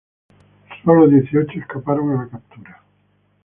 [0.83, 2.81] Sólo dieciocho escaparon a la captura.